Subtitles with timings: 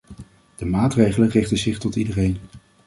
[0.55, 2.37] De maatregelen richten zich tot iedereen.